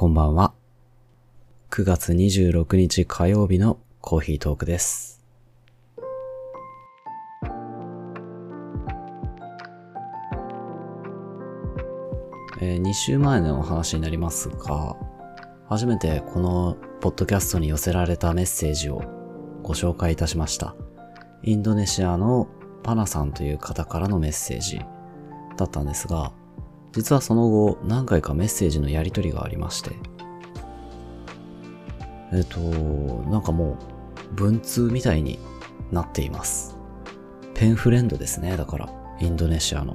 [0.00, 0.54] こんばんは。
[1.72, 5.20] 9月26日火曜日のコーヒートークです。
[12.60, 14.96] え2週前のお話になりますが、
[15.68, 19.02] 初めてこのポッドキャストに寄せられたメッセージを
[19.64, 20.76] ご紹介いたしました。
[21.42, 22.46] インドネシアの
[22.84, 24.78] パナさんという方からのメッセージ
[25.56, 26.32] だったんですが、
[26.92, 29.92] 実はその後何回かメッセージのやり取りがありまして、
[32.32, 33.78] えっと、なんかも
[34.32, 35.38] う文通みたいに
[35.90, 36.76] なっています。
[37.54, 38.88] ペンフレンドですね、だから、
[39.20, 39.94] インドネシアの。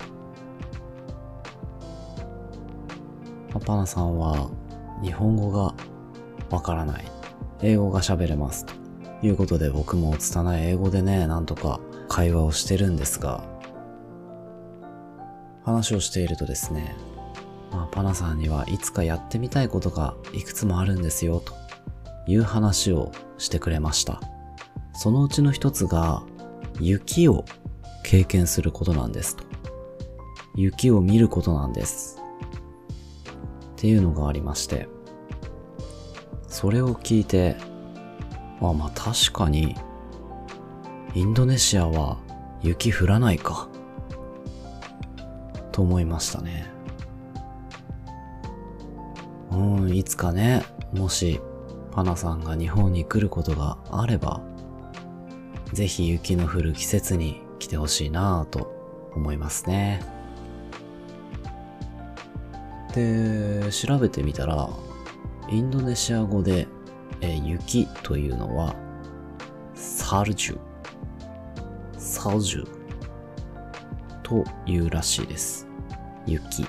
[3.52, 4.50] パパナさんは
[5.04, 5.76] 日本語が
[6.50, 7.06] わからない。
[7.62, 8.66] 英語が喋れます。
[8.66, 8.74] と
[9.26, 11.80] いうことで僕も拙い英語でね、なんとか
[12.10, 13.44] 会話をしてるんですが、
[15.64, 16.96] 話をしているとですね、
[17.72, 21.54] まあ、パナさんにはいつかやってみたいことがいくつもあるんですよ、と
[22.28, 24.22] いう話をしてくれました。
[24.94, 26.24] そのうちの一つが、
[26.80, 27.46] 雪を
[28.04, 29.44] 経験することなんですと。
[30.56, 32.22] 雪を見ることなんです。
[33.72, 34.88] っていうのがありまして、
[36.48, 37.58] それを聞いて、
[38.62, 39.76] あ、まあ確かに、
[41.16, 42.18] インドネシアは
[42.62, 43.68] 雪降らないか。
[45.74, 46.72] と思いましたね。
[49.52, 49.56] う
[49.88, 51.42] ん、いつかね、もし、
[51.92, 54.42] パナさんが日本に来ることがあれば、
[55.74, 60.02] ぜひ雪の降る季節に来てほしいなぁと思いますね。
[62.94, 64.70] で、調べてみたら、
[65.50, 66.68] インドネシア語で、
[67.22, 68.76] え雪というのは、
[69.74, 70.60] サルジュ、
[71.98, 72.83] サルジュ
[74.24, 75.68] というらしいです。
[76.26, 76.66] 雪。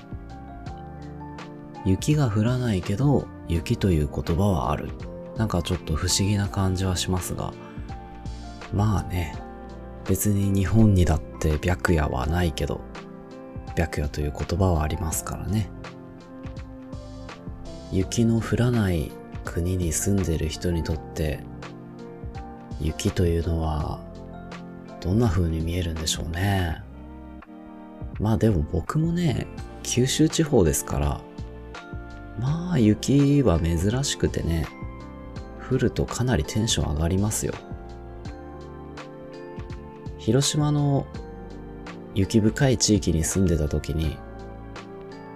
[1.85, 4.91] 雪が降らないけど、雪という言葉はある。
[5.37, 7.53] なんかちょっと不思議な感じはしますが、
[8.73, 9.37] まあね、
[10.09, 12.81] 別に日本にだって白夜はないけど、
[13.77, 15.71] 白夜という言葉はありますからね。
[17.93, 19.13] 雪の降らない
[19.45, 21.41] 国に住んでる人にとって、
[22.81, 24.01] 雪というのは、
[25.01, 26.84] どんな風に見えるんでしょうね。
[28.21, 29.47] まあでも僕もね、
[29.83, 31.21] 九州地方ですから、
[32.41, 34.67] まあ雪は珍しくてね、
[35.71, 37.55] 降るとかなりテンション上がりますよ。
[40.19, 41.07] 広島の
[42.15, 44.17] 雪深い地域に住んでた時に、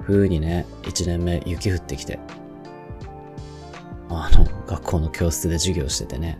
[0.03, 2.19] 冬にね、一年目雪降ってきて、
[4.09, 6.39] あの、学校の教室で授業しててね、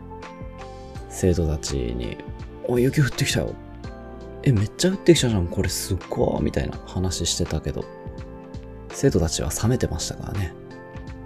[1.10, 2.16] 生徒たちに、
[2.66, 3.55] おい、雪降ってきたよ。
[4.48, 7.84] え、めっちゃ降ってきたじゃん、これすっごい、みたいな話してたけど、
[8.88, 10.54] 生徒たちは冷めてましたからね。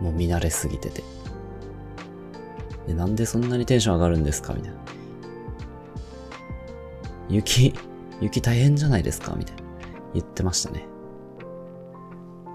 [0.00, 1.04] もう見慣れすぎてて。
[2.88, 4.54] で、なんでそんなにテンション上がるんですか？
[4.54, 4.78] みたいな。
[7.28, 7.72] 雪、
[8.20, 9.36] 雪大変じゃないですか？
[9.36, 9.62] みたいな。
[10.14, 10.84] 言ってましたね。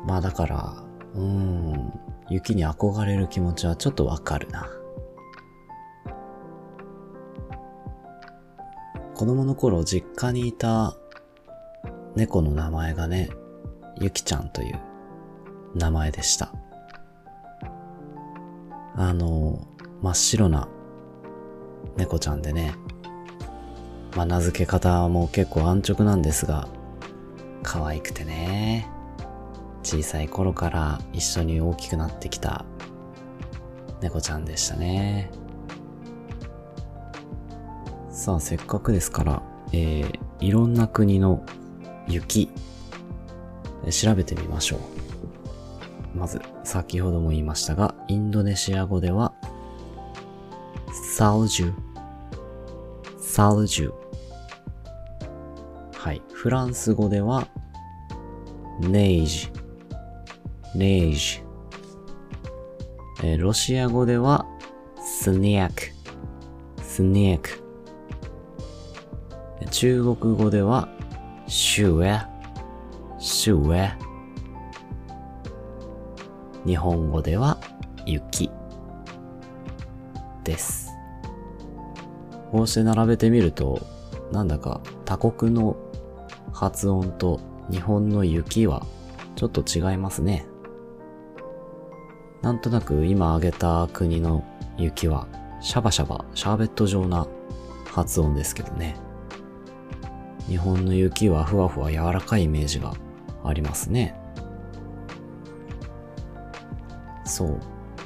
[0.06, 0.83] まあだから、
[1.16, 1.94] うーん、
[2.29, 4.69] 雪に憧れる気持ちはちょっとわかるな。
[9.17, 10.95] 子供の頃実家にいた
[12.16, 13.31] 猫の名前がね、
[14.00, 14.79] ゆきちゃんという
[15.73, 16.53] 名前でした。
[18.95, 19.67] あの、
[20.03, 20.69] 真っ白な
[21.95, 22.75] 猫ちゃんでね、
[24.16, 26.67] まあ名付け方も結構安直なんですが、
[27.63, 28.88] 可愛くてね、
[29.81, 32.66] 小さい頃から一緒に大きくなってきた
[34.00, 35.31] 猫ちゃんでしたね。
[38.27, 41.45] さあ、せっかくですから、えー、いろんな国の
[42.09, 42.49] 雪、
[43.89, 44.81] 調べてみましょ
[46.13, 46.17] う。
[46.17, 49.33] まず、先ほども言いましたが、インドネシア語では、
[51.15, 51.73] サルジュ、
[53.17, 53.93] サルジュ。
[55.94, 56.21] はい。
[56.33, 57.47] フランス語では、
[58.81, 59.49] ネイジ、
[60.75, 61.41] ネイジ。
[63.24, 64.45] えーロシア語では、
[65.01, 65.83] スニャク、
[66.83, 67.66] スニャク。
[69.71, 70.87] 中国語では、
[71.47, 72.21] シュエ、
[73.19, 73.93] シュエ。
[76.65, 77.57] 日本語では、
[78.05, 78.49] 雪。
[80.43, 80.89] です。
[82.51, 83.81] こうして並べてみると、
[84.31, 85.75] なんだか他国の
[86.53, 88.85] 発音と日本の雪は
[89.35, 90.47] ちょっと違いますね。
[92.41, 94.43] なんとなく今挙げた国の
[94.77, 95.27] 雪は
[95.61, 97.27] シャバシャバ、シャーベット状な
[97.85, 99.06] 発音ですけどね。
[100.47, 102.94] 日本の雪はふわふわ柔らかいイメージが
[103.44, 104.15] ありますね。
[107.25, 107.59] そう。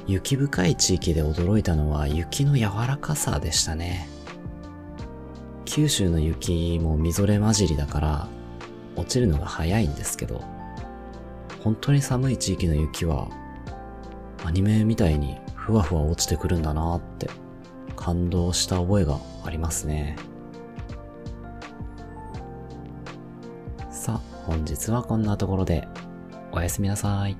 [0.08, 4.08] 雪深い地域で驚いたのは雪の柔らかさでしたね。
[5.64, 8.28] 九州の雪もみぞれ混じりだから
[8.96, 10.42] 落ちるのが早いんですけど、
[11.62, 13.28] 本当に寒い地域の雪は
[14.44, 17.30] アニメみたいにふわふわ落ちてくるんだなって
[17.94, 20.16] 感動した覚えがありますね。
[24.46, 25.86] 本日はこんなところで
[26.52, 27.36] おやすみなさい。